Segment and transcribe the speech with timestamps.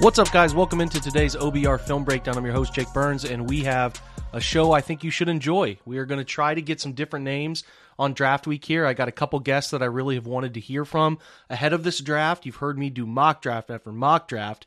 [0.00, 0.54] What's up, guys?
[0.54, 2.38] Welcome into today's OBR film breakdown.
[2.38, 5.76] I'm your host, Jake Burns, and we have a show I think you should enjoy.
[5.84, 7.64] We are going to try to get some different names
[7.98, 8.86] on draft week here.
[8.86, 11.18] I got a couple guests that I really have wanted to hear from
[11.50, 12.46] ahead of this draft.
[12.46, 14.66] You've heard me do mock draft after mock draft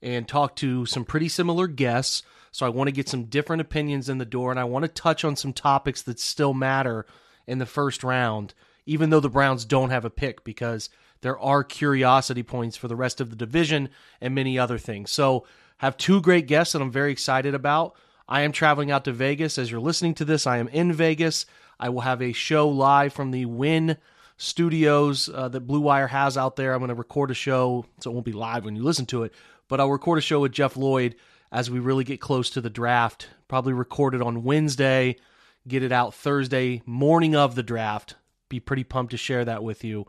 [0.00, 2.22] and talk to some pretty similar guests.
[2.50, 4.88] So I want to get some different opinions in the door, and I want to
[4.88, 7.04] touch on some topics that still matter
[7.46, 8.54] in the first round,
[8.86, 10.88] even though the Browns don't have a pick, because
[11.22, 13.88] there are curiosity points for the rest of the division
[14.20, 15.10] and many other things.
[15.10, 15.46] So,
[15.78, 17.96] have two great guests that I'm very excited about.
[18.28, 19.56] I am traveling out to Vegas.
[19.56, 21.46] As you're listening to this, I am in Vegas.
[21.80, 23.96] I will have a show live from the Wynn
[24.36, 26.72] Studios uh, that Blue Wire has out there.
[26.72, 29.24] I'm going to record a show, so it won't be live when you listen to
[29.24, 29.32] it,
[29.68, 31.16] but I'll record a show with Jeff Lloyd
[31.50, 33.28] as we really get close to the draft.
[33.48, 35.16] Probably record it on Wednesday,
[35.66, 38.16] get it out Thursday morning of the draft.
[38.48, 40.06] Be pretty pumped to share that with you.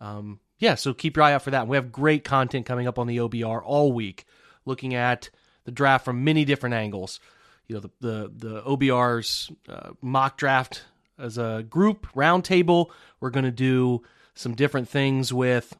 [0.00, 1.68] Um, yeah, so keep your eye out for that.
[1.68, 4.24] We have great content coming up on the OBR all week,
[4.64, 5.28] looking at
[5.64, 7.20] the draft from many different angles.
[7.68, 10.82] You know, the the, the OBR's uh, mock draft
[11.18, 12.86] as a group roundtable.
[13.20, 14.04] We're going to do
[14.34, 15.76] some different things with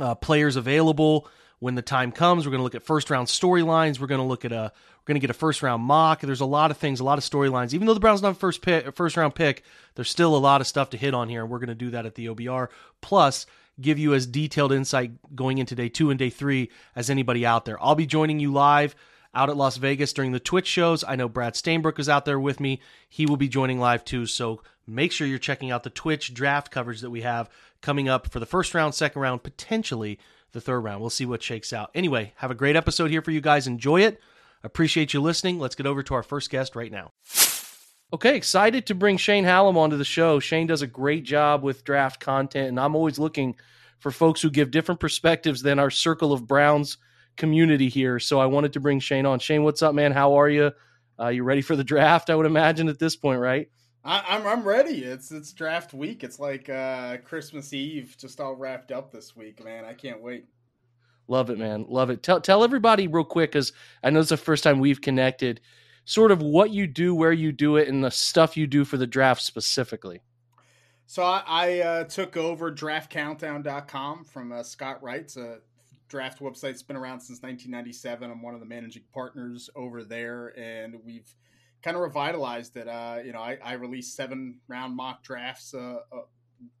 [0.00, 2.46] uh, players available when the time comes.
[2.46, 4.00] We're going to look at first round storylines.
[4.00, 6.22] We're going to look at a we're going to get a first round mock.
[6.22, 7.74] There's a lot of things, a lot of storylines.
[7.74, 9.64] Even though the Browns not first pick, first round pick,
[9.96, 11.90] there's still a lot of stuff to hit on here, and we're going to do
[11.90, 12.68] that at the OBR.
[13.02, 13.44] Plus,
[13.80, 17.64] give you as detailed insight going into day two and day three as anybody out
[17.64, 17.82] there.
[17.82, 18.94] I'll be joining you live
[19.34, 21.04] out at Las Vegas during the Twitch shows.
[21.06, 22.80] I know Brad Stainbrook is out there with me.
[23.08, 24.26] He will be joining live too.
[24.26, 28.30] So make sure you're checking out the Twitch draft coverage that we have coming up
[28.30, 30.18] for the first round, second round, potentially
[30.52, 31.00] the third round.
[31.00, 31.90] We'll see what shakes out.
[31.94, 33.66] Anyway, have a great episode here for you guys.
[33.66, 34.20] Enjoy it.
[34.64, 35.58] Appreciate you listening.
[35.58, 37.12] Let's get over to our first guest right now.
[38.10, 40.40] Okay, excited to bring Shane Hallam onto the show.
[40.40, 43.54] Shane does a great job with draft content, and I'm always looking
[43.98, 46.96] for folks who give different perspectives than our circle of Browns
[47.36, 48.18] community here.
[48.18, 49.40] So I wanted to bring Shane on.
[49.40, 50.12] Shane, what's up, man?
[50.12, 50.72] How are you?
[51.20, 52.30] Uh, you ready for the draft?
[52.30, 53.68] I would imagine at this point, right?
[54.04, 55.04] I, am I'm ready.
[55.04, 56.24] It's it's draft week.
[56.24, 59.84] It's like uh, Christmas Eve, just all wrapped up this week, man.
[59.84, 60.46] I can't wait.
[61.26, 61.84] Love it, man.
[61.90, 62.22] Love it.
[62.22, 65.60] Tell tell everybody real quick, because I know it's the first time we've connected
[66.08, 68.96] sort of what you do, where you do it, and the stuff you do for
[68.96, 70.22] the draft specifically.
[71.04, 75.20] So I, I uh, took over draftcountdown.com from uh, Scott Wright.
[75.20, 75.58] It's a
[76.08, 78.30] draft website that's been around since 1997.
[78.30, 81.28] I'm one of the managing partners over there, and we've
[81.82, 82.88] kind of revitalized it.
[82.88, 86.20] Uh, you know, I, I release seven round mock drafts uh, uh,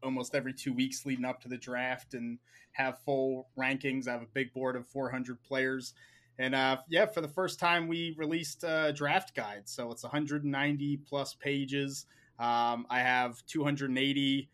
[0.02, 2.38] almost every two weeks leading up to the draft and
[2.72, 4.08] have full rankings.
[4.08, 5.92] I have a big board of 400 players
[6.38, 9.62] and uh, yeah, for the first time, we released a draft guide.
[9.64, 12.06] So it's 190 plus pages.
[12.38, 14.48] Um, I have 280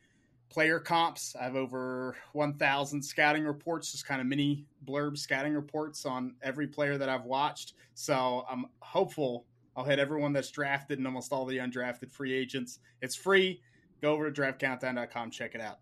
[0.48, 1.36] player comps.
[1.38, 6.66] I have over 1,000 scouting reports, just kind of mini blurb scouting reports on every
[6.66, 7.74] player that I've watched.
[7.94, 9.44] So I'm hopeful
[9.76, 12.78] I'll hit everyone that's drafted and almost all the undrafted free agents.
[13.02, 13.60] It's free.
[14.00, 15.80] Go over to draftcountdown.com, check it out.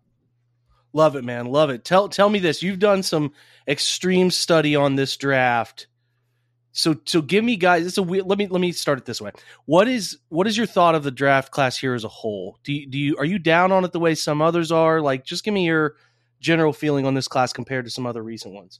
[0.91, 1.47] Love it, man.
[1.47, 1.83] Love it.
[1.83, 2.61] Tell tell me this.
[2.61, 3.33] You've done some
[3.67, 5.87] extreme study on this draft.
[6.73, 7.85] So so give me guys.
[7.85, 8.25] It's a weird.
[8.25, 9.31] Let me let me start it this way.
[9.65, 12.57] What is what is your thought of the draft class here as a whole?
[12.63, 14.99] Do you, do you are you down on it the way some others are?
[14.99, 15.95] Like, just give me your
[16.39, 18.79] general feeling on this class compared to some other recent ones.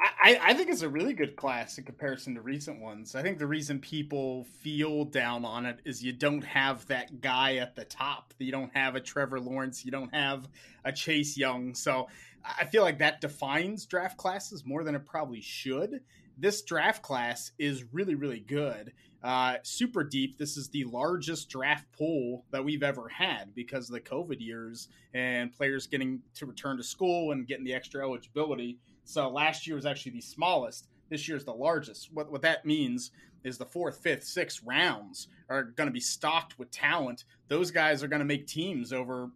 [0.00, 3.16] I, I think it's a really good class in comparison to recent ones.
[3.16, 7.56] I think the reason people feel down on it is you don't have that guy
[7.56, 8.32] at the top.
[8.38, 9.84] You don't have a Trevor Lawrence.
[9.84, 10.48] You don't have
[10.84, 11.74] a Chase Young.
[11.74, 12.06] So
[12.44, 16.00] I feel like that defines draft classes more than it probably should
[16.38, 18.92] this draft class is really, really good.
[19.22, 20.38] Uh, super deep.
[20.38, 24.88] This is the largest draft pool that we've ever had because of the COVID years
[25.12, 28.78] and players getting to return to school and getting the extra eligibility.
[29.04, 30.88] So last year was actually the smallest.
[31.10, 32.12] This year is the largest.
[32.12, 33.10] What, what that means
[33.42, 37.24] is the fourth, fifth, sixth rounds are going to be stocked with talent.
[37.48, 39.30] Those guys are going to make teams over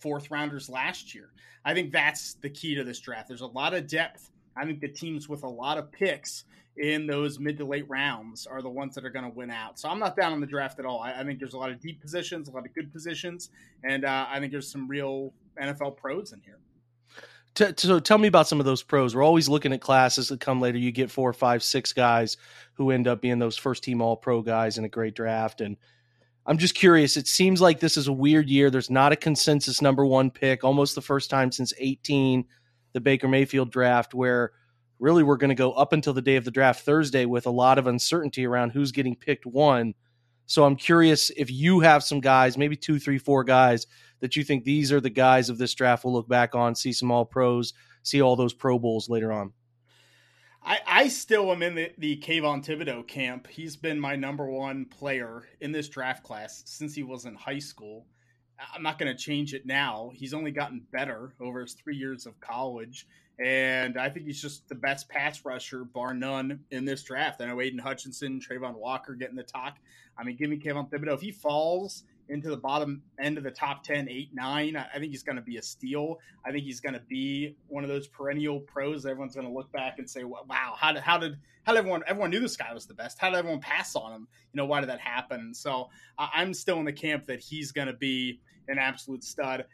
[0.00, 1.30] fourth rounders last year.
[1.64, 3.28] I think that's the key to this draft.
[3.28, 6.44] There's a lot of depth I think the teams with a lot of picks
[6.76, 9.78] in those mid to late rounds are the ones that are going to win out.
[9.78, 11.00] So I'm not down on the draft at all.
[11.00, 13.50] I, I, think there's a lot of deep positions, a lot of good positions,
[13.82, 16.58] and uh, I think there's some real NFL pros in here.
[17.76, 19.14] so tell me about some of those pros.
[19.14, 20.76] We're always looking at classes that come later.
[20.76, 22.36] You get four, five, six guys
[22.74, 25.78] who end up being those first team All Pro guys in a great draft, and
[26.44, 27.16] I'm just curious.
[27.16, 28.70] It seems like this is a weird year.
[28.70, 32.44] There's not a consensus number one pick, almost the first time since 18
[32.96, 34.52] the Baker Mayfield draft, where
[34.98, 37.50] really we're going to go up until the day of the draft Thursday with a
[37.50, 39.92] lot of uncertainty around who's getting picked one.
[40.46, 43.86] So I'm curious if you have some guys, maybe two, three, four guys
[44.20, 46.90] that you think these are the guys of this draft we'll look back on, see
[46.90, 49.52] some all pros, see all those Pro Bowls later on.
[50.62, 53.46] I, I still am in the, the Kayvon Thibodeaux camp.
[53.46, 57.58] He's been my number one player in this draft class since he was in high
[57.58, 58.06] school.
[58.74, 60.10] I'm not going to change it now.
[60.14, 63.06] He's only gotten better over his three years of college.
[63.38, 67.40] And I think he's just the best pass rusher, bar none, in this draft.
[67.42, 69.76] I know Aidan Hutchinson, Travon Walker getting the talk.
[70.18, 71.14] I mean, give me Kayvon Thibodeaux.
[71.14, 75.10] If he falls into the bottom end of the top 10, 8, 9, I think
[75.12, 76.18] he's going to be a steal.
[76.44, 79.04] I think he's going to be one of those perennial pros.
[79.04, 82.02] Everyone's going to look back and say, wow, how did, how did, how did everyone,
[82.06, 83.18] everyone knew this guy was the best.
[83.18, 84.28] How did everyone pass on him?
[84.52, 85.52] You know, why did that happen?
[85.52, 89.64] So I'm still in the camp that he's going to be an absolute stud.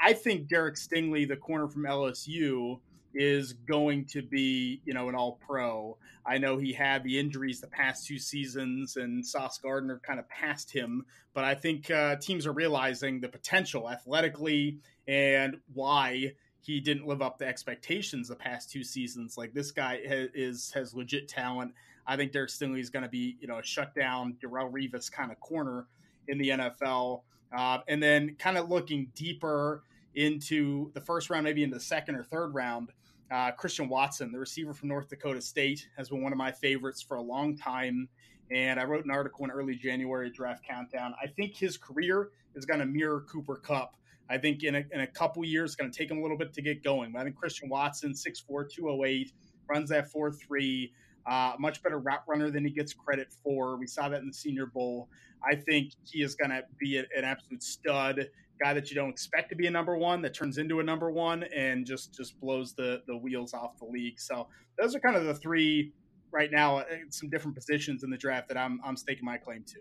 [0.00, 2.78] I think Derek Stingley, the corner from LSU,
[3.14, 5.96] is going to be, you know, an all pro.
[6.24, 10.28] I know he had the injuries the past two seasons and Sauce Gardner kind of
[10.28, 11.04] passed him,
[11.34, 17.22] but I think uh, teams are realizing the potential athletically and why he didn't live
[17.22, 19.36] up to expectations the past two seasons.
[19.36, 21.72] Like this guy is has legit talent.
[22.06, 25.30] I think Derek Stingley is going to be, you know, a shutdown Darrelle Revis kind
[25.30, 25.86] of corner
[26.28, 27.22] in the NFL.
[27.56, 29.82] Uh, and then kind of looking deeper
[30.14, 32.90] into the first round, maybe into the second or third round,
[33.30, 37.00] uh, Christian Watson, the receiver from North Dakota State, has been one of my favorites
[37.00, 38.08] for a long time.
[38.50, 41.14] And I wrote an article in early January draft countdown.
[41.22, 43.96] I think his career is going to mirror Cooper Kupp.
[44.28, 46.36] I think in a, in a couple years, it's going to take him a little
[46.36, 47.12] bit to get going.
[47.12, 49.32] But I think Christian Watson, 6'4, 208,
[49.68, 50.92] runs that 4 3,
[51.26, 53.76] uh, much better route runner than he gets credit for.
[53.76, 55.08] We saw that in the Senior Bowl.
[55.44, 58.28] I think he is going to be an absolute stud
[58.62, 61.10] guy that you don't expect to be a number one that turns into a number
[61.10, 64.20] one and just just blows the the wheels off the league.
[64.20, 64.48] So
[64.80, 65.92] those are kind of the three
[66.30, 66.78] right now.
[66.78, 69.80] Uh, some different positions in the draft that I'm I'm staking my claim to.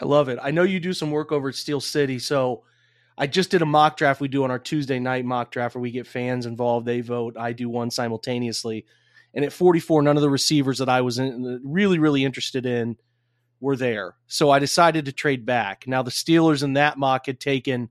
[0.00, 0.38] I love it.
[0.42, 2.64] I know you do some work over at Steel City, so
[3.18, 5.82] I just did a mock draft we do on our Tuesday night mock draft where
[5.82, 6.86] we get fans involved.
[6.86, 7.36] They vote.
[7.38, 8.84] I do one simultaneously.
[9.36, 12.96] And at 44, none of the receivers that I was in, really, really interested in
[13.60, 14.16] were there.
[14.26, 15.86] So I decided to trade back.
[15.86, 17.90] Now the Steelers in that mock had taken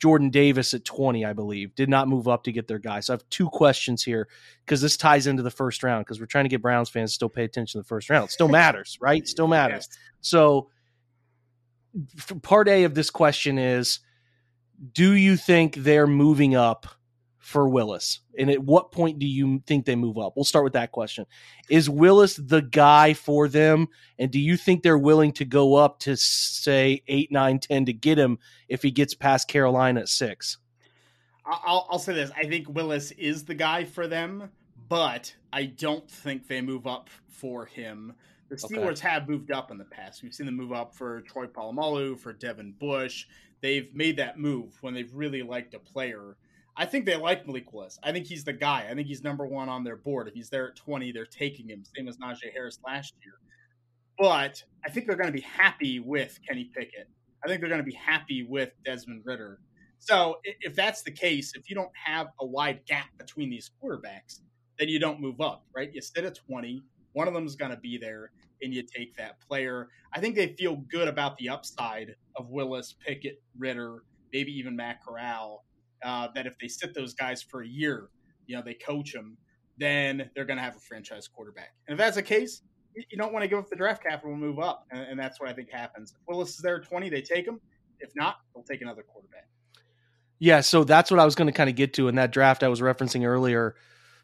[0.00, 3.00] Jordan Davis at 20, I believe, did not move up to get their guy.
[3.00, 4.28] So I have two questions here
[4.66, 7.14] because this ties into the first round because we're trying to get Browns fans to
[7.14, 8.24] still pay attention to the first round.
[8.24, 9.26] It still matters, right?
[9.26, 9.88] Still matters.
[9.88, 9.98] Yes.
[10.20, 10.70] So
[12.42, 14.00] part A of this question is
[14.92, 16.88] do you think they're moving up
[17.44, 18.20] for Willis?
[18.38, 20.32] And at what point do you think they move up?
[20.34, 21.26] We'll start with that question.
[21.68, 23.88] Is Willis the guy for them?
[24.18, 27.92] And do you think they're willing to go up to say eight, nine, ten to
[27.92, 28.38] get him
[28.68, 30.56] if he gets past Carolina at six?
[31.44, 32.30] I'll, I'll say this.
[32.34, 34.50] I think Willis is the guy for them,
[34.88, 38.14] but I don't think they move up for him.
[38.48, 39.08] The Steelers okay.
[39.08, 40.22] have moved up in the past.
[40.22, 43.26] We've seen them move up for Troy Polamalu, for Devin Bush.
[43.60, 46.36] They've made that move when they've really liked a player.
[46.76, 47.98] I think they like Malik Willis.
[48.02, 48.88] I think he's the guy.
[48.90, 50.26] I think he's number one on their board.
[50.26, 53.34] If he's there at 20, they're taking him, same as Najee Harris last year.
[54.18, 57.08] But I think they're going to be happy with Kenny Pickett.
[57.44, 59.60] I think they're going to be happy with Desmond Ridder.
[59.98, 64.40] So if that's the case, if you don't have a wide gap between these quarterbacks,
[64.78, 65.90] then you don't move up, right?
[65.92, 66.82] You sit at 20,
[67.12, 68.32] one of them is going to be there,
[68.62, 69.88] and you take that player.
[70.12, 74.02] I think they feel good about the upside of Willis, Pickett, Ritter,
[74.32, 75.64] maybe even Matt Corral
[76.04, 78.10] uh, that if they sit those guys for a year,
[78.46, 79.36] you know, they coach them,
[79.78, 81.74] then they're going to have a franchise quarterback.
[81.88, 82.62] And if that's the case,
[82.94, 84.86] you don't want to give up the draft capital and move up.
[84.90, 86.12] And, and that's what I think happens.
[86.12, 87.60] If Willis is there at 20, they take him.
[88.00, 89.48] If not, they'll take another quarterback.
[90.38, 92.62] Yeah, so that's what I was going to kind of get to in that draft
[92.62, 93.76] I was referencing earlier.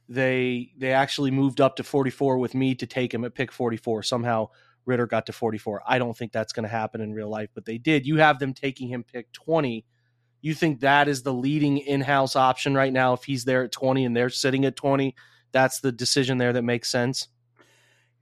[0.08, 4.02] They they actually moved up to 44 with me to take him at pick 44.
[4.02, 4.48] Somehow
[4.84, 5.82] Ridder got to 44.
[5.86, 8.06] I don't think that's going to happen in real life, but they did.
[8.06, 9.84] You have them taking him pick 20
[10.42, 14.04] you think that is the leading in-house option right now if he's there at 20
[14.04, 15.14] and they're sitting at 20
[15.52, 17.28] that's the decision there that makes sense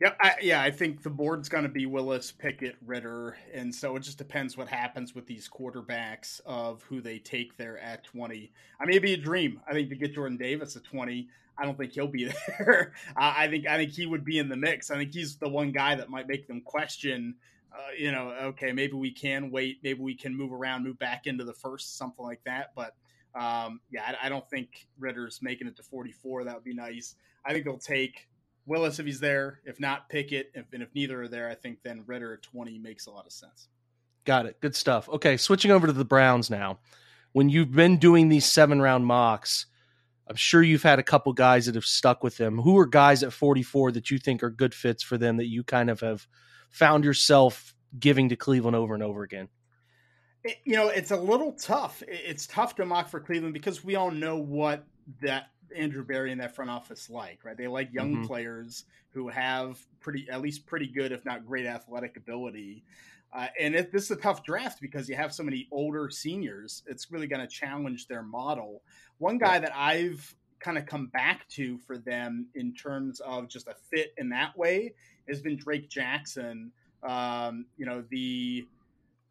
[0.01, 3.97] yeah, I, yeah, I think the board's going to be Willis, Pickett, Ridder and so
[3.97, 8.53] it just depends what happens with these quarterbacks of who they take there at twenty.
[8.79, 9.61] I mean, it'd be a dream.
[9.67, 12.93] I think to get Jordan Davis at twenty, I don't think he'll be there.
[13.17, 14.93] I think I think he would be in the mix.
[14.93, 17.35] I think he's the one guy that might make them question
[17.73, 21.27] uh, you know, okay, maybe we can wait, maybe we can move around, move back
[21.27, 22.73] into the first, something like that.
[22.75, 22.95] But
[23.35, 26.45] um, yeah, I, I, don't think Ridder's making it to 44.
[26.45, 27.15] That would be nice.
[27.45, 28.29] I think they'll take
[28.67, 29.61] Willis if he's there.
[29.65, 30.51] If not, Pickett.
[30.55, 33.27] If, and if neither are there, I think then Ritter at 20 makes a lot
[33.27, 33.69] of sense.
[34.25, 34.61] Got it.
[34.61, 35.09] Good stuff.
[35.09, 36.79] Okay, switching over to the Browns now.
[37.33, 39.67] When you've been doing these seven round mocks,
[40.27, 42.59] I'm sure you've had a couple guys that have stuck with them.
[42.59, 45.63] Who are guys at 44 that you think are good fits for them that you
[45.65, 46.27] kind of have–
[46.71, 49.49] found yourself giving to Cleveland over and over again?
[50.65, 52.03] you know, it's a little tough.
[52.07, 54.85] It's tough to mock for Cleveland because we all know what
[55.23, 57.57] that Andrew Berry and that front office like, right?
[57.57, 58.27] They like young mm-hmm.
[58.27, 62.85] players who have pretty, at least pretty good, if not great athletic ability.
[63.33, 66.83] Uh, and it, this is a tough draft because you have so many older seniors.
[66.87, 68.83] It's really going to challenge their model.
[69.19, 73.69] One guy that I've kind of come back to for them in terms of just
[73.69, 74.95] a fit in that way
[75.29, 76.73] has been Drake Jackson.
[77.03, 78.67] Um, you know the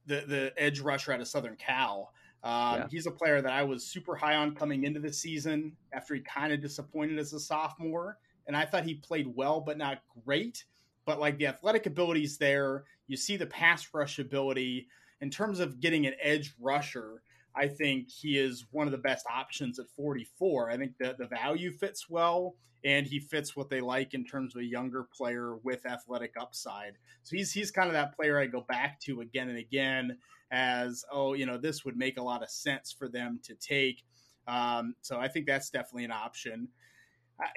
[0.06, 2.12] the the edge rusher out of Southern Cal.
[2.44, 2.88] Um, yeah.
[2.90, 6.22] He's a player that I was super high on coming into the season after he
[6.22, 8.18] kind of disappointed as a sophomore.
[8.48, 10.64] And I thought he played well, but not great.
[11.06, 14.88] But like the athletic abilities there, you see the pass rush ability.
[15.20, 17.22] In terms of getting an edge rusher,
[17.56, 20.70] I think he is one of the best options at 44.
[20.70, 22.56] I think the, the value fits well,
[22.88, 26.94] and he fits what they like in terms of a younger player with athletic upside.
[27.24, 30.18] So he's he's kind of that player I go back to again and again
[30.52, 34.04] as oh you know this would make a lot of sense for them to take.
[34.48, 36.70] Um, so I think that's definitely an option.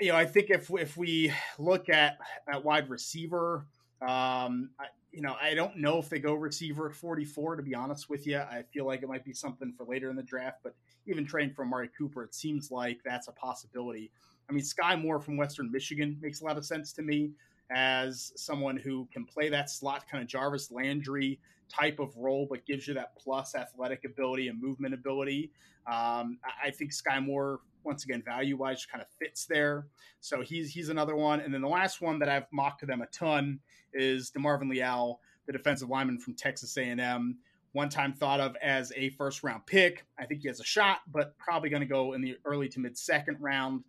[0.00, 2.18] You know I think if if we look at
[2.52, 3.66] at wide receiver.
[4.02, 7.74] Um, I, you know, I don't know if they go receiver at 44, to be
[7.74, 8.38] honest with you.
[8.38, 11.52] I feel like it might be something for later in the draft, but even trading
[11.52, 14.12] for Amari Cooper, it seems like that's a possibility.
[14.50, 17.30] I mean, Sky Moore from Western Michigan makes a lot of sense to me
[17.70, 21.38] as someone who can play that slot kind of Jarvis Landry
[21.68, 25.52] type of role, but gives you that plus athletic ability and movement ability.
[25.86, 29.86] Um, I think Sky Moore, once again, value wise, kind of fits there.
[30.20, 31.40] So he's he's another one.
[31.40, 33.60] And then the last one that I've mocked to them a ton
[33.94, 37.38] is DeMarvin Leal, the defensive lineman from Texas A&M.
[37.72, 40.04] One time thought of as a first round pick.
[40.18, 42.80] I think he has a shot, but probably going to go in the early to
[42.80, 43.84] mid second round.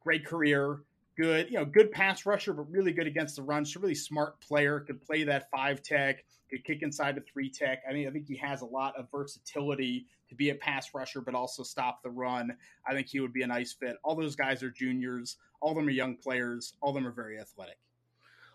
[0.00, 0.80] Great career,
[1.16, 3.64] good, you know, good pass rusher, but really good against the run.
[3.64, 7.82] So really smart player, could play that five tech, could kick inside the three tech.
[7.88, 11.20] I mean, I think he has a lot of versatility to be a pass rusher,
[11.20, 12.56] but also stop the run.
[12.86, 13.96] I think he would be a nice fit.
[14.02, 15.36] All those guys are juniors.
[15.60, 16.74] All of them are young players.
[16.80, 17.76] All of them are very athletic.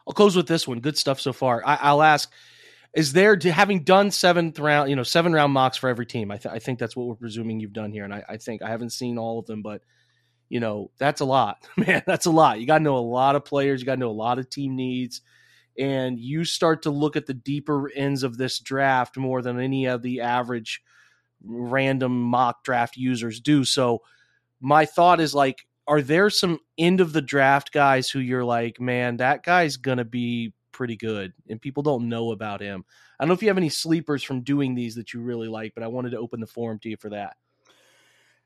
[0.07, 0.79] I'll close with this one.
[0.79, 1.63] Good stuff so far.
[1.65, 2.31] I, will ask:
[2.93, 6.31] Is there having done seventh round, you know, seven round mocks for every team?
[6.31, 8.61] I, th- I think that's what we're presuming you've done here, and I, I think
[8.61, 9.81] I haven't seen all of them, but
[10.49, 12.03] you know, that's a lot, man.
[12.05, 12.59] That's a lot.
[12.59, 13.81] You got to know a lot of players.
[13.81, 15.21] You got to know a lot of team needs,
[15.77, 19.85] and you start to look at the deeper ends of this draft more than any
[19.85, 20.81] of the average
[21.43, 23.65] random mock draft users do.
[23.65, 24.01] So,
[24.61, 28.79] my thought is like are there some end of the draft guys who you're like,
[28.79, 32.83] man, that guy's gonna be pretty good, and people don't know about him?
[33.19, 35.73] I don't know if you have any sleepers from doing these that you really like,
[35.73, 37.37] but I wanted to open the forum to you for that.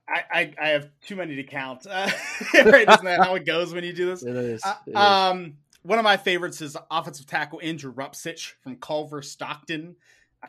[0.09, 1.85] I, I, I have too many to count.
[1.85, 2.09] Uh,
[2.53, 2.89] right?
[2.89, 4.23] Isn't that how it goes when you do this?
[4.23, 4.61] It is.
[4.63, 9.95] Uh, it um, one of my favorites is offensive tackle Andrew Rupcich from Culver Stockton.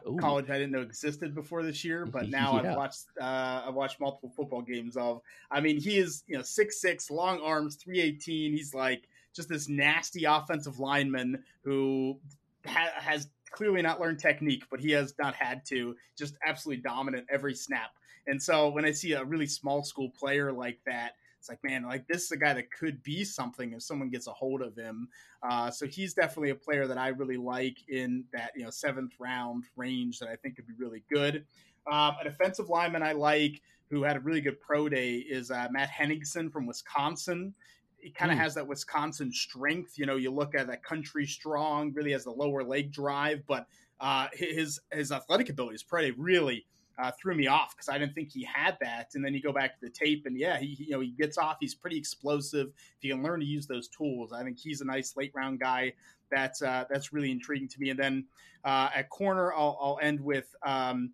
[0.07, 0.17] Ooh.
[0.21, 2.71] college I didn't know existed before this year, but now yeah.
[2.71, 5.21] I've watched uh, I've watched multiple football games of.
[5.51, 8.53] I mean, he is you know six six, long arms, three eighteen.
[8.53, 12.19] He's like just this nasty offensive lineman who
[12.67, 15.97] ha- has clearly not learned technique, but he has not had to.
[16.17, 17.91] Just absolutely dominant every snap.
[18.27, 21.85] And so when I see a really small school player like that it's like, man,
[21.85, 24.77] like this is a guy that could be something if someone gets a hold of
[24.77, 25.09] him.
[25.43, 29.15] Uh, so he's definitely a player that I really like in that you know seventh
[29.19, 31.47] round range that I think could be really good.
[31.91, 35.67] Um, a defensive lineman I like who had a really good pro day is uh,
[35.71, 37.55] Matt Henningsen from Wisconsin.
[37.97, 38.43] He kind of mm.
[38.43, 39.99] has that Wisconsin strength.
[39.99, 43.67] You know, you look at that country strong, really has the lower leg drive, but
[43.99, 46.67] uh, his his athletic ability is pretty really
[47.01, 49.11] uh, threw me off because I didn't think he had that.
[49.15, 51.39] And then you go back to the tape, and yeah, he you know he gets
[51.39, 51.57] off.
[51.61, 52.69] He's pretty explosive.
[52.69, 55.61] If you can learn to use those tools, I think he's a nice late round
[55.61, 55.93] guy.
[56.31, 57.91] That's uh, that's really intriguing to me.
[57.91, 58.25] And then
[58.65, 61.11] uh, at corner, I'll, I'll end with um,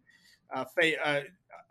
[0.52, 1.20] uh, Faye, uh,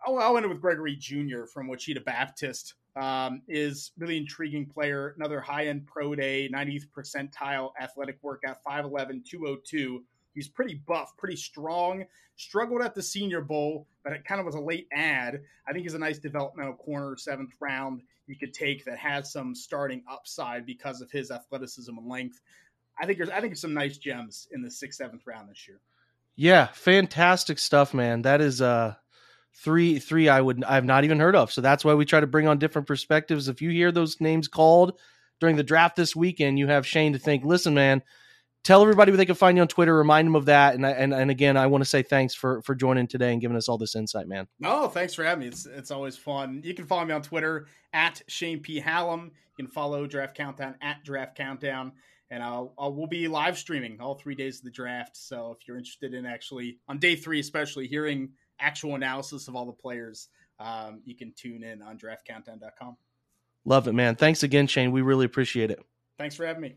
[0.06, 2.74] I'll, I'll end with Gregory Junior from Ouachita Baptist.
[2.96, 5.12] Um, is really intriguing player.
[5.18, 10.02] Another high end pro day, 90th percentile athletic workout, 5'11, 202
[10.36, 12.04] He's pretty buff, pretty strong.
[12.36, 15.40] Struggled at the Senior Bowl, but it kind of was a late ad.
[15.66, 19.54] I think he's a nice developmental corner, seventh round you could take that has some
[19.54, 22.40] starting upside because of his athleticism and length.
[22.98, 25.68] I think there's I think there's some nice gems in the sixth, seventh round this
[25.68, 25.80] year.
[26.34, 28.22] Yeah, fantastic stuff, man.
[28.22, 28.94] That is uh
[29.54, 31.52] three three I would I've not even heard of.
[31.52, 33.48] So that's why we try to bring on different perspectives.
[33.48, 34.98] If you hear those names called
[35.40, 38.02] during the draft this weekend, you have Shane to think, listen, man,
[38.66, 39.96] tell everybody where they can find you on Twitter.
[39.96, 40.74] Remind them of that.
[40.74, 43.56] And and and again, I want to say thanks for for joining today and giving
[43.56, 44.48] us all this insight, man.
[44.58, 45.46] No, thanks for having me.
[45.46, 46.60] It's it's always fun.
[46.64, 49.30] You can follow me on Twitter at Shane P Hallam.
[49.56, 51.92] You can follow Draft Countdown at Draft Countdown.
[52.28, 55.16] And I'll, I'll we'll be live streaming all three days of the draft.
[55.16, 59.64] So if you're interested in actually on day three, especially hearing actual analysis of all
[59.64, 62.96] the players, um, you can tune in on DraftCountdown.com.
[63.64, 64.16] Love it, man.
[64.16, 64.90] Thanks again, Shane.
[64.90, 65.78] We really appreciate it.
[66.18, 66.76] Thanks for having me.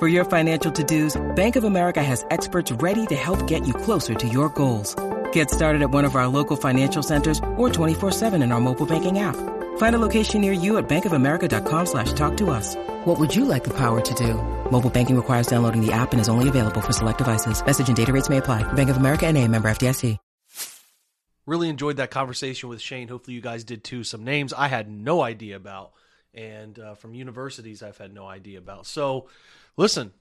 [0.00, 4.14] For your financial to-dos, Bank of America has experts ready to help get you closer
[4.14, 4.96] to your goals.
[5.30, 9.18] Get started at one of our local financial centers or 24-7 in our mobile banking
[9.18, 9.36] app.
[9.76, 12.76] Find a location near you at bankofamerica.com slash talk to us.
[13.04, 14.36] What would you like the power to do?
[14.70, 17.62] Mobile banking requires downloading the app and is only available for select devices.
[17.62, 18.62] Message and data rates may apply.
[18.72, 20.16] Bank of America and a member FDIC.
[21.44, 23.08] Really enjoyed that conversation with Shane.
[23.08, 24.04] Hopefully you guys did too.
[24.04, 25.92] Some names I had no idea about.
[26.32, 28.86] And uh, from universities I've had no idea about.
[28.86, 29.28] So
[29.76, 30.12] listen,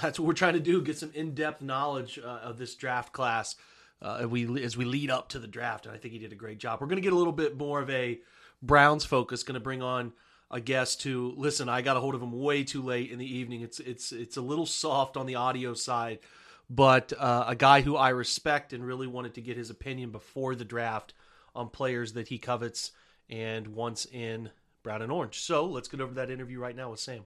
[0.00, 3.56] that's what we're trying to do: get some in-depth knowledge uh, of this draft class
[4.02, 5.86] uh, we as we lead up to the draft.
[5.86, 6.80] And I think he did a great job.
[6.80, 8.20] We're going to get a little bit more of a
[8.62, 9.42] Browns focus.
[9.42, 10.12] Going to bring on
[10.50, 11.68] a guest to listen.
[11.68, 13.62] I got a hold of him way too late in the evening.
[13.62, 16.20] It's it's it's a little soft on the audio side,
[16.68, 20.54] but uh, a guy who I respect and really wanted to get his opinion before
[20.54, 21.14] the draft
[21.54, 22.92] on players that he covets
[23.30, 24.50] and wants in
[24.82, 25.40] brown and orange.
[25.40, 27.24] So let's get over that interview right now with Sam.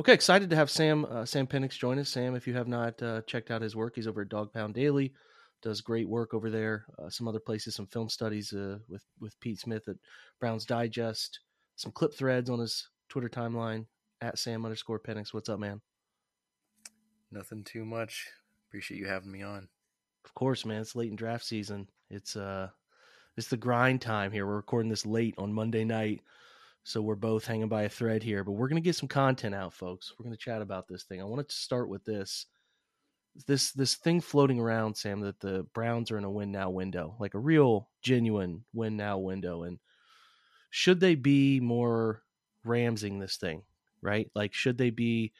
[0.00, 2.08] Okay, excited to have Sam uh, Sam Penix join us.
[2.08, 4.74] Sam, if you have not uh, checked out his work, he's over at Dawg Pound
[4.74, 5.12] Daily.
[5.60, 6.86] Does great work over there.
[7.00, 9.96] Uh, some other places, some film studies uh, with with Pete Smith at
[10.38, 11.40] Browns Digest.
[11.74, 13.86] Some clip threads on his Twitter timeline
[14.20, 15.34] at Sam underscore Penix.
[15.34, 15.80] What's up, man?
[17.32, 18.28] Nothing too much.
[18.68, 19.68] Appreciate you having me on.
[20.24, 20.80] Of course, man.
[20.80, 21.88] It's late in draft season.
[22.08, 22.68] It's uh,
[23.36, 24.46] it's the grind time here.
[24.46, 26.20] We're recording this late on Monday night.
[26.84, 29.54] So we're both hanging by a thread here, but we're going to get some content
[29.54, 30.14] out, folks.
[30.18, 31.20] We're going to chat about this thing.
[31.20, 32.46] I wanted to start with this
[33.46, 37.14] this this thing floating around, Sam, that the Browns are in a win now window,
[37.20, 39.64] like a real genuine win now window.
[39.64, 39.78] And
[40.70, 42.22] should they be more
[42.64, 43.62] Ramsing this thing,
[44.02, 44.30] right?
[44.34, 45.32] Like should they be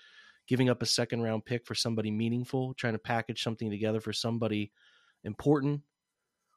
[0.46, 4.12] giving up a second round pick for somebody meaningful, trying to package something together for
[4.12, 4.72] somebody
[5.24, 5.83] important?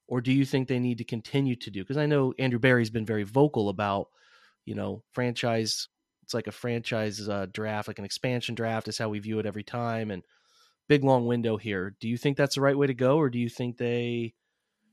[0.08, 1.82] Or do you think they need to continue to do?
[1.82, 4.10] Because I know Andrew Berry's been very vocal about
[4.66, 5.88] you know, franchise.
[6.24, 9.46] It's like a franchise uh, draft, like an expansion draft is how we view it
[9.46, 10.12] every time.
[10.12, 10.24] And
[10.88, 11.96] big long window here.
[12.00, 14.34] Do you think that's the right way to go, or do you think they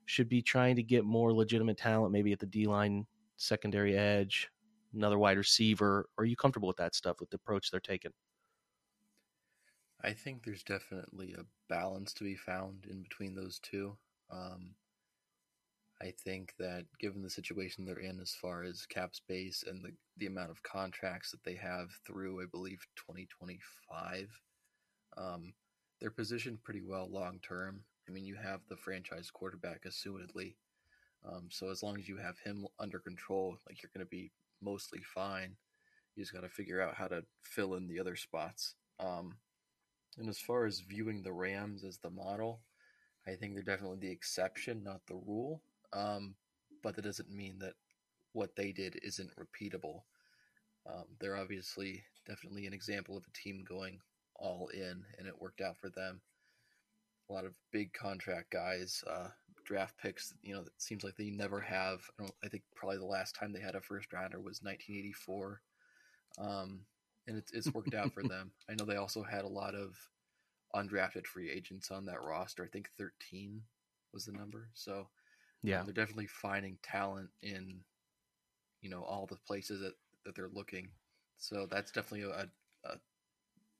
[0.06, 4.48] should be trying to get more legitimate talent, maybe at the D line, secondary edge,
[4.94, 6.08] another wide receiver?
[6.16, 8.12] Are you comfortable with that stuff, with the approach they're taking?
[10.02, 13.96] I think there's definitely a balance to be found in between those two.
[14.30, 14.76] Um,
[16.00, 19.90] I think that given the situation they're in as far as cap space and the,
[20.16, 24.28] the amount of contracts that they have through, I believe, 2025,
[25.16, 25.52] um,
[26.00, 27.82] they're positioned pretty well long term.
[28.08, 30.54] I mean, you have the franchise quarterback, assumedly.
[31.24, 34.30] Um, so as long as you have him under control, like you're going to be
[34.62, 35.56] mostly fine.
[36.14, 38.76] You just got to figure out how to fill in the other spots.
[39.00, 39.34] Um,
[40.16, 42.60] and as far as viewing the Rams as the model,
[43.26, 45.60] I think they're definitely the exception, not the rule.
[45.92, 46.34] Um,
[46.82, 47.74] but that doesn't mean that
[48.32, 50.02] what they did isn't repeatable.
[50.86, 54.00] Um, they're obviously definitely an example of a team going
[54.36, 56.20] all in, and it worked out for them.
[57.28, 59.28] A lot of big contract guys, uh,
[59.64, 60.32] draft picks.
[60.42, 62.00] You know, it seems like they never have.
[62.20, 65.60] I, I, think probably the last time they had a first rounder was 1984,
[66.38, 66.80] um,
[67.26, 68.52] and it's it's worked out for them.
[68.70, 69.96] I know they also had a lot of
[70.74, 72.64] undrafted free agents on that roster.
[72.64, 73.62] I think 13
[74.12, 74.70] was the number.
[74.74, 75.08] So
[75.62, 77.80] yeah, um, they're definitely finding talent in
[78.80, 79.94] you know all the places that
[80.24, 80.88] that they're looking.
[81.38, 82.48] So that's definitely a,
[82.88, 82.96] a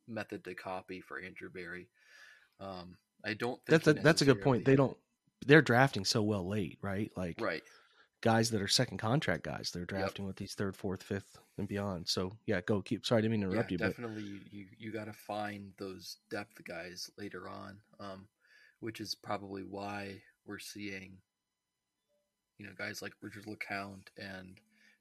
[0.07, 1.88] method to copy for Andrew Berry.
[2.61, 3.61] Um, I don't.
[3.69, 4.64] that's a, that's a good point.
[4.64, 4.97] They don't
[5.47, 7.11] they're drafting so well late, right?
[7.17, 7.62] Like Right.
[8.23, 12.09] guys that are second contract guys, they're drafting with these third, fourth, fifth, and beyond.
[12.09, 13.07] So yeah, go keep.
[13.07, 14.25] Sorry, I didn't mean to Yeah, interrupt you, but definitely.
[14.25, 18.29] You you, you got to find those depth guys later on, um,
[18.81, 21.19] which is probably why we're seeing,
[22.59, 24.59] you know, guys like Richard LeCounte and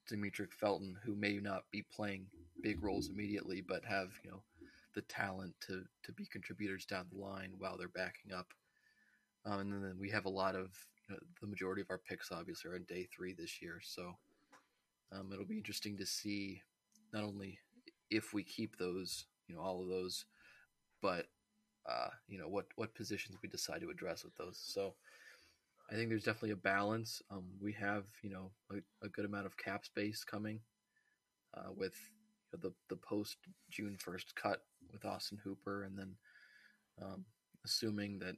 [0.09, 2.27] Demetric Felton, who may not be playing
[2.61, 4.41] big roles immediately, but have you know
[4.95, 8.47] the talent to to be contributors down the line while they're backing up.
[9.45, 10.69] Um, and then we have a lot of
[11.07, 14.15] you know, the majority of our picks obviously are on day three this year, so
[15.11, 16.61] um, it'll be interesting to see
[17.13, 17.59] not only
[18.09, 20.25] if we keep those, you know, all of those,
[21.01, 21.27] but
[21.89, 24.59] uh, you know what what positions we decide to address with those.
[24.61, 24.95] So
[25.89, 27.21] I think there's definitely a balance.
[27.31, 30.59] Um, we have you know a, a good amount of cap space coming
[31.55, 31.95] uh, with
[32.51, 33.37] the the post
[33.69, 36.15] June first cut with Austin Hooper, and then
[37.01, 37.25] um,
[37.65, 38.35] assuming that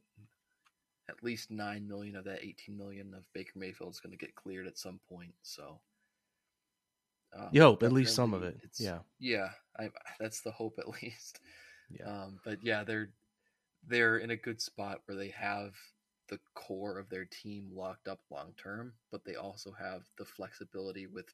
[1.10, 4.36] at least nine million of that eighteen million of Baker Mayfield is going to get
[4.36, 5.34] cleared at some point.
[5.42, 5.80] So.
[7.36, 8.56] um, you hope at least some of it.
[8.58, 11.40] it's- Yeah, yeah, I, that's the hope at least.
[11.90, 13.10] yeah, Um, but yeah, they're
[13.88, 15.74] they're in a good spot where they have
[16.30, 21.08] the core of their team locked up long term, but they also have the flexibility
[21.08, 21.34] with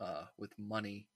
[0.00, 1.06] uh, with money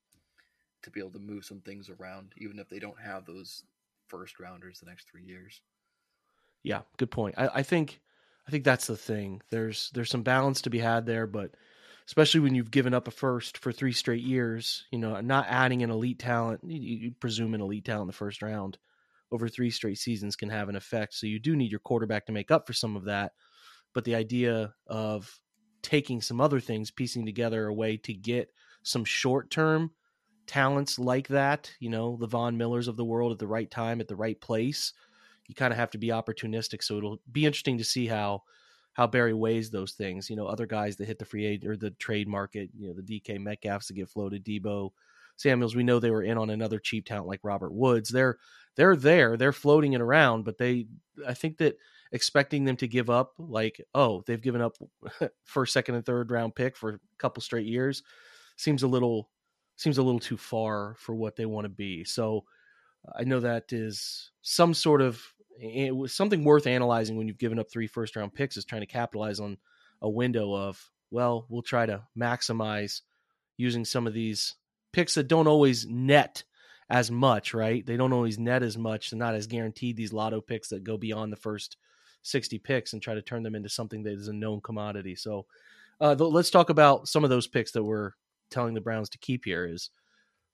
[0.83, 3.64] to be able to move some things around, even if they don't have those
[4.09, 5.61] first rounders the next three years.
[6.62, 6.83] yeah.
[6.97, 7.37] Good point.
[7.38, 8.01] I, I think,
[8.47, 9.43] I think that's the thing.
[9.51, 11.53] There's there's some balance to be had there, but
[12.07, 15.83] especially when you've given up a first for three straight years, you know, not adding
[15.83, 18.79] an elite talent, you, you presume an elite talent in the first round
[19.33, 21.14] over three straight seasons can have an effect.
[21.14, 23.33] So you do need your quarterback to make up for some of that.
[23.95, 25.40] But the idea of
[25.83, 29.90] taking some other things, piecing together a way to get some short term
[30.47, 34.01] talents like that, you know, the Von Millers of the world at the right time,
[34.01, 34.93] at the right place,
[35.47, 36.83] you kind of have to be opportunistic.
[36.83, 38.43] So it'll be interesting to see how
[38.95, 40.29] how Berry weighs those things.
[40.29, 42.95] You know, other guys that hit the free agent or the trade market, you know,
[42.95, 44.90] the DK Metcalfs that get floated, Deebo
[45.37, 48.11] Samuels, we know they were in on another cheap talent like Robert Woods.
[48.11, 48.38] They're
[48.76, 50.87] they're there, they're floating it around, but they
[51.26, 51.76] I think that
[52.12, 54.76] expecting them to give up like, oh, they've given up
[55.44, 58.02] first, second, and third round pick for a couple straight years
[58.56, 59.30] seems a little
[59.76, 62.04] seems a little too far for what they want to be.
[62.04, 62.44] So
[63.16, 65.22] I know that is some sort of
[65.61, 68.64] eh, it was something worth analyzing when you've given up three first round picks is
[68.64, 69.56] trying to capitalize on
[70.02, 73.00] a window of well we'll try to maximize
[73.56, 74.54] using some of these
[74.92, 76.44] picks that don't always net
[76.90, 80.40] as much right they don't always net as much they're not as guaranteed these lotto
[80.40, 81.76] picks that go beyond the first
[82.22, 85.46] 60 picks and try to turn them into something that is a known commodity so
[86.00, 88.12] uh, th- let's talk about some of those picks that we're
[88.50, 89.90] telling the browns to keep here is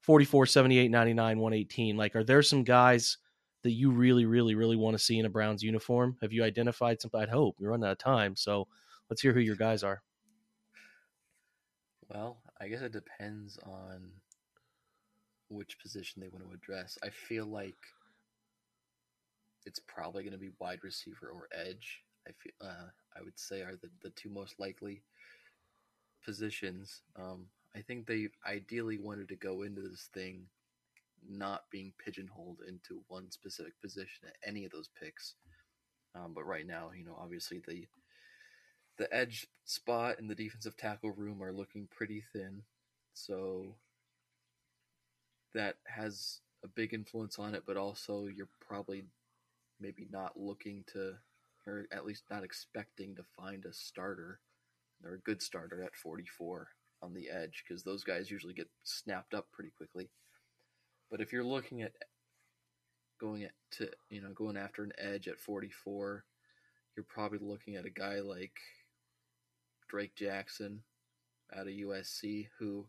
[0.02, 3.18] 44 78 99 118 like are there some guys
[3.66, 6.16] that you really, really, really want to see in a Browns uniform?
[6.22, 7.10] Have you identified some?
[7.14, 8.68] I'd hope you're running out of time, so
[9.10, 10.02] let's hear who your guys are.
[12.08, 14.12] Well, I guess it depends on
[15.48, 16.98] which position they want to address.
[17.02, 17.76] I feel like
[19.64, 22.02] it's probably going to be wide receiver or edge.
[22.26, 25.02] I feel uh, I would say are the, the two most likely
[26.24, 27.02] positions.
[27.16, 30.46] Um, I think they ideally wanted to go into this thing
[31.28, 35.34] not being pigeonholed into one specific position at any of those picks.
[36.14, 37.86] Um, but right now, you know, obviously the
[38.98, 42.62] the edge spot and the defensive tackle room are looking pretty thin,
[43.12, 43.74] so
[45.56, 47.64] that has a big influence on it.
[47.66, 49.04] But also, you're probably
[49.80, 51.14] maybe not looking to,
[51.66, 54.40] or at least not expecting to find a starter
[55.04, 56.68] or a good starter at 44
[57.02, 60.10] on the edge because those guys usually get snapped up pretty quickly.
[61.10, 61.92] But if you're looking at
[63.20, 66.24] going at to you know going after an edge at 44,
[66.96, 68.58] you're probably looking at a guy like
[69.88, 70.82] Drake Jackson
[71.54, 72.86] out of USC, who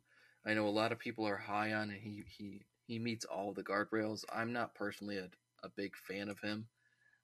[0.48, 3.52] I know a lot of people are high on, and he he he meets all
[3.52, 4.24] the guardrails.
[4.34, 5.30] I'm not personally a,
[5.64, 6.68] a big fan of him.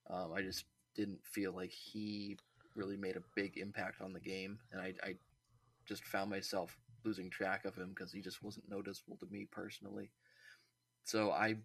[0.10, 2.38] Um, I just didn't feel like he
[2.76, 5.16] really made a big impact on the game, and I, I
[5.88, 10.12] just found myself losing track of him because he just wasn't noticeable to me personally.
[11.06, 11.56] So I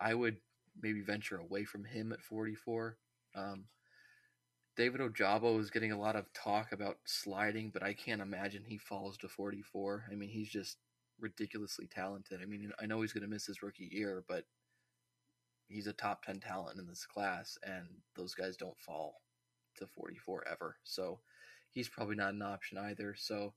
[0.00, 0.38] I would
[0.80, 2.96] maybe venture away from him at 44.
[3.34, 3.64] Um,
[4.76, 8.78] David Ojabo is getting a lot of talk about sliding, but I can't imagine he
[8.78, 10.06] falls to 44.
[10.10, 10.78] I mean, he's just
[11.24, 12.40] ridiculously talented.
[12.42, 14.44] I mean, I know he's going to miss his rookie year, but
[15.68, 19.22] he's a top 10 talent in this class, and those guys don't fall
[19.78, 20.76] to 44 ever.
[20.84, 21.20] So
[21.72, 23.14] he's probably not an option either.
[23.18, 23.54] So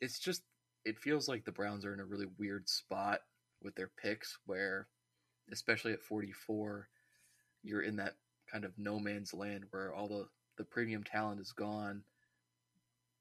[0.00, 0.42] it's just,
[0.86, 3.20] it feels like the Browns are in a really weird spot
[3.62, 4.88] with their picks where,
[5.52, 6.88] especially at 44,
[7.62, 8.14] you're in that
[8.50, 12.02] kind of no man's land where all the the premium talent is gone,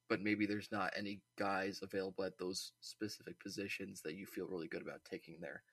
[0.09, 4.67] but maybe there's not any guys available at those specific positions that you feel really
[4.67, 5.63] good about taking there.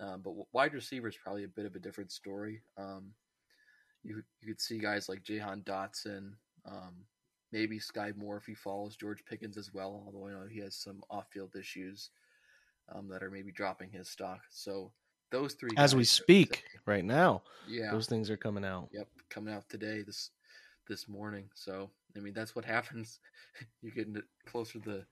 [0.00, 2.62] Um, but wide receiver is probably a bit of a different story.
[2.76, 3.12] Um,
[4.02, 6.32] you you could see guys like Jahan Dotson,
[6.66, 6.94] um,
[7.52, 10.02] maybe Sky Moore if he follows George Pickens as well.
[10.06, 12.10] Although I know he has some off-field issues
[12.94, 14.40] um, that are maybe dropping his stock.
[14.50, 14.92] So
[15.30, 18.88] those three, as we speak right now, yeah, those things are coming out.
[18.92, 20.30] Yep, coming out today this
[20.88, 21.48] this morning.
[21.54, 23.20] So I mean, that's what happens.
[23.82, 24.08] you get
[24.46, 25.04] closer to the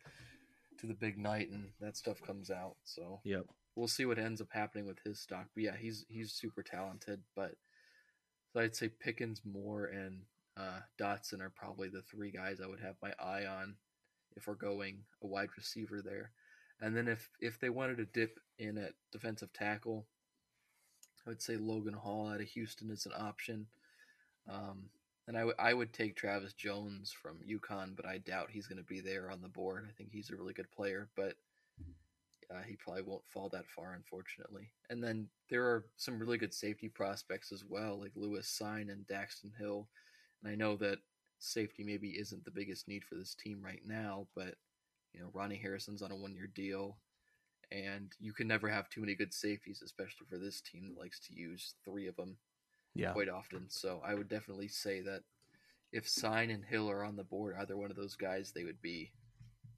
[0.80, 2.76] to the big night, and that stuff comes out.
[2.84, 3.44] So yep,
[3.76, 5.46] we'll see what ends up happening with his stock.
[5.54, 7.20] But yeah, he's he's super talented.
[7.34, 7.52] But
[8.52, 10.22] so I'd say Pickens, Moore, and
[10.56, 13.76] uh, Dotson are probably the three guys I would have my eye on
[14.36, 16.32] if we're going a wide receiver there.
[16.80, 20.06] And then if if they wanted to dip in at defensive tackle,
[21.26, 23.66] I would say Logan Hall out of Houston is an option.
[24.48, 24.90] Um,
[25.26, 28.78] and I, w- I would take Travis Jones from UConn, but I doubt he's going
[28.78, 29.87] to be there on the board.
[29.88, 31.34] I think he's a really good player, but
[32.50, 34.70] uh, he probably won't fall that far, unfortunately.
[34.90, 39.06] And then there are some really good safety prospects as well, like Lewis Cine and
[39.06, 39.88] Daxton Hill.
[40.42, 40.98] And I know that
[41.38, 44.54] safety maybe isn't the biggest need for this team right now, but
[45.12, 46.96] you know Ronnie Harrison's on a one-year deal,
[47.70, 51.20] and you can never have too many good safeties, especially for this team that likes
[51.20, 52.37] to use three of them
[52.94, 53.12] yeah.
[53.12, 53.66] quite often.
[53.68, 55.22] So I would definitely say that
[55.92, 58.80] if Cine and Hill are on the board, either one of those guys, they would
[58.83, 59.12] be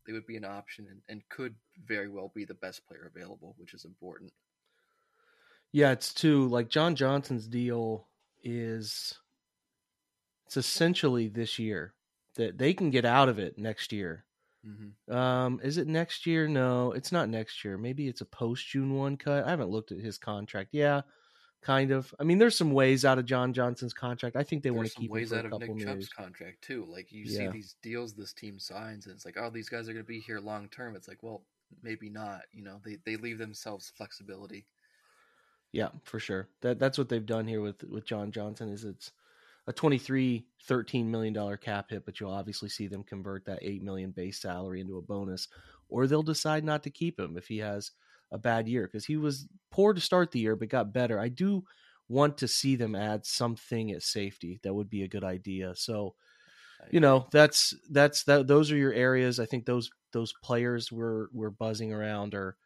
[0.07, 3.55] they would be an option and, and could very well be the best player available,
[3.59, 4.33] which is important.
[5.73, 8.07] Yeah, it's too like John Johnson's deal
[8.43, 9.15] is
[10.47, 11.93] it's essentially this year
[12.37, 14.25] that they can get out of it next year.
[14.67, 15.15] Mm-hmm.
[15.15, 16.49] Um, is it next year?
[16.49, 17.77] No, it's not next year.
[17.77, 19.45] Maybe it's a post June one cut.
[19.45, 20.71] I haven't looked at his contract.
[20.73, 21.03] Yeah,
[21.67, 22.15] kind of.
[22.21, 24.37] I mean, there's some ways out of John Johnson's contract.
[24.37, 26.87] I think they want to keep ways out of Nick Chubb's contract too.
[26.89, 27.39] Like you yeah.
[27.39, 30.09] see these deals this team signs, and it's like, oh, these guys are going to
[30.09, 30.95] be here long term.
[30.95, 31.43] It's like, well,
[31.83, 32.43] maybe not.
[32.53, 34.65] You know, they they leave themselves flexibility.
[35.73, 36.49] Yeah, for sure.
[36.63, 38.69] That that's what they've done here with with John Johnson.
[38.69, 39.11] Is it's
[39.67, 43.83] a 23 13 million dollar cap hit but you'll obviously see them convert that 8
[43.83, 45.49] million base salary into a bonus
[45.89, 47.91] or they'll decide not to keep him if he has
[48.33, 51.19] a bad year because he was poor to start the year but got better.
[51.19, 51.65] I do
[52.09, 54.61] want to see them add something at safety.
[54.63, 55.75] That would be a good idea.
[55.75, 56.15] So,
[56.91, 58.47] you know, that's that's that.
[58.47, 59.41] Those are your areas.
[59.41, 62.57] I think those those players we're we're buzzing around are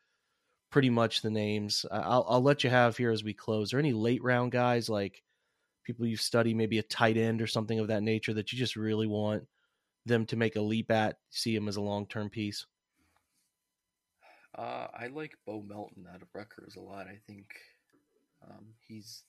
[0.71, 1.87] pretty much the names.
[1.91, 3.73] I'll I'll let you have here as we close.
[3.73, 5.23] Are any late round guys like
[5.85, 8.77] people you study, maybe a tight end or something of that nature that you just
[8.77, 9.45] really want
[10.07, 11.17] them to make a leap at?
[11.31, 12.67] See him as a long term piece.
[14.57, 17.07] Uh, I like Bo Melton out of Rutgers a lot.
[17.07, 17.47] I think
[18.49, 19.23] um, he's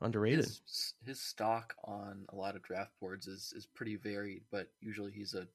[0.00, 0.44] underrated.
[0.44, 5.12] His, his, stock on a lot of draft boards is is pretty varied, but usually
[5.12, 5.46] he's a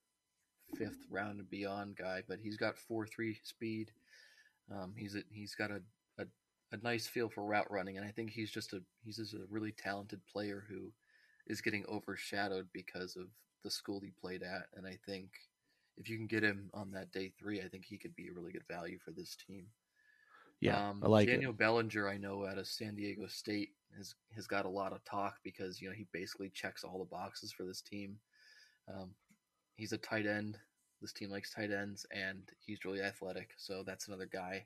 [0.75, 2.23] fifth round and beyond guy.
[2.27, 3.91] But he's got four three speed.
[4.71, 5.81] Um, he's a, he's got a,
[6.17, 6.25] a
[6.71, 9.45] a nice feel for route running, and I think he's just a he's just a
[9.49, 10.91] really talented player who
[11.47, 13.27] is getting overshadowed because of
[13.63, 15.29] the school he played at, and I think
[15.97, 18.33] if you can get him on that day three, I think he could be a
[18.33, 19.67] really good value for this team.
[20.59, 21.57] Yeah, um, I like Daniel it.
[21.57, 22.07] Bellinger.
[22.07, 25.81] I know out of San Diego State has has got a lot of talk because
[25.81, 28.17] you know he basically checks all the boxes for this team.
[28.87, 29.11] Um,
[29.75, 30.57] he's a tight end.
[31.01, 33.49] This team likes tight ends, and he's really athletic.
[33.57, 34.65] So that's another guy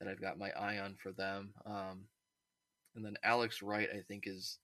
[0.00, 1.54] that I've got my eye on for them.
[1.64, 2.06] Um,
[2.96, 4.58] and then Alex Wright, I think is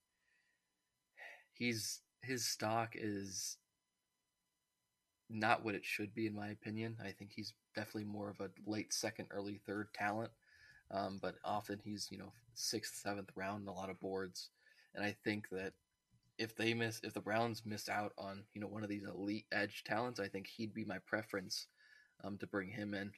[1.52, 3.56] he's his stock is
[5.30, 6.96] not what it should be, in my opinion.
[7.02, 10.30] I think he's definitely more of a late second, early third talent.
[10.90, 14.50] Um, but often he's, you know, sixth, seventh round in a lot of boards.
[14.94, 15.72] And I think that
[16.36, 19.46] if they miss, if the Browns miss out on, you know, one of these elite
[19.52, 21.66] edge talents, I think he'd be my preference
[22.24, 23.12] um, to bring him in.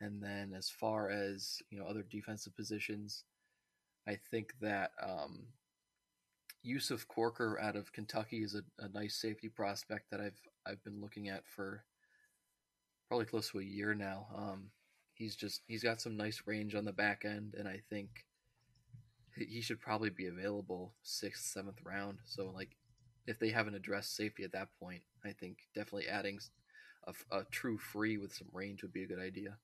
[0.00, 3.24] And then as far as, you know, other defensive positions,
[4.06, 5.46] I think that um,
[6.62, 11.00] Yusuf Corker out of Kentucky is a, a nice safety prospect that I've I've been
[11.00, 11.84] looking at for
[13.08, 14.26] probably close to a year now.
[14.36, 14.70] Um,
[15.14, 18.24] he's just he's got some nice range on the back end, and I think
[19.36, 22.18] he should probably be available sixth, seventh round.
[22.24, 22.76] So like,
[23.26, 26.38] if they haven't addressed safety at that point, I think definitely adding
[27.06, 29.56] a, a true free with some range would be a good idea.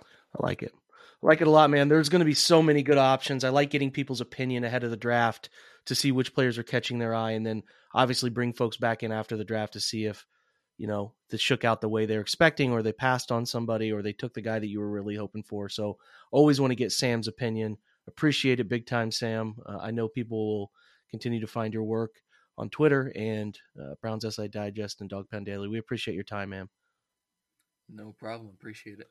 [0.00, 0.74] I like it.
[1.22, 1.88] I like it a lot, man.
[1.88, 3.44] There's going to be so many good options.
[3.44, 5.48] I like getting people's opinion ahead of the draft
[5.86, 7.62] to see which players are catching their eye, and then
[7.94, 10.26] obviously bring folks back in after the draft to see if
[10.78, 14.02] you know they shook out the way they're expecting, or they passed on somebody, or
[14.02, 15.68] they took the guy that you were really hoping for.
[15.68, 15.98] So
[16.30, 17.78] always want to get Sam's opinion.
[18.08, 19.56] Appreciate it big time, Sam.
[19.64, 20.70] Uh, I know people will
[21.10, 22.12] continue to find your work
[22.58, 25.68] on Twitter and uh, Browns SI Digest and Dawg Pound Daily.
[25.68, 26.68] We appreciate your time, man.
[27.88, 28.50] No problem.
[28.54, 29.08] Appreciate it.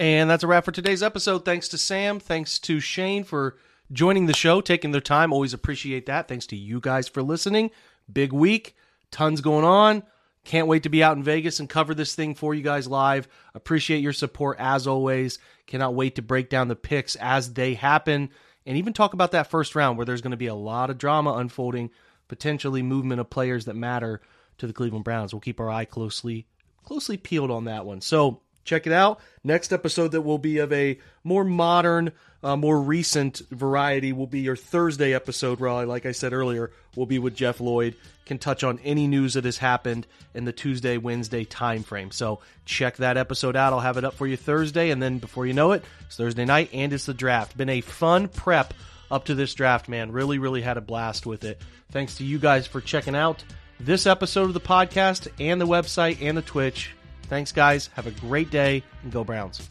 [0.00, 1.44] And that's a wrap for today's episode.
[1.44, 2.20] Thanks to Sam.
[2.20, 3.58] Thanks to Shane for
[3.92, 5.30] joining the show, taking their time.
[5.30, 6.26] Always appreciate that.
[6.26, 7.70] Thanks to you guys for listening.
[8.10, 8.74] Big week,
[9.10, 10.02] tons going on.
[10.42, 13.28] Can't wait to be out in Vegas and cover this thing for you guys live.
[13.54, 15.38] Appreciate your support as always.
[15.66, 18.30] Cannot wait to break down the picks as they happen
[18.64, 20.96] and even talk about that first round where there's going to be a lot of
[20.96, 21.90] drama unfolding,
[22.26, 24.22] potentially movement of players that matter
[24.56, 25.34] to the Cleveland Browns.
[25.34, 26.46] We'll keep our eye closely
[26.84, 28.00] closely peeled on that one.
[28.00, 29.20] So, check it out.
[29.42, 34.40] Next episode that will be of a more modern, uh, more recent variety will be
[34.40, 37.96] your Thursday episode, where, like I said earlier, will be with Jeff Lloyd.
[38.26, 42.12] Can touch on any news that has happened in the Tuesday, Wednesday time frame.
[42.12, 43.72] So check that episode out.
[43.72, 46.44] I'll have it up for you Thursday, and then before you know it, it's Thursday
[46.44, 47.56] night and it's the draft.
[47.56, 48.72] Been a fun prep
[49.10, 50.12] up to this draft, man.
[50.12, 51.60] Really, really had a blast with it.
[51.90, 53.42] Thanks to you guys for checking out
[53.80, 56.92] this episode of the podcast and the website and the Twitch.
[57.30, 57.88] Thanks, guys.
[57.94, 59.70] Have a great day and go Browns.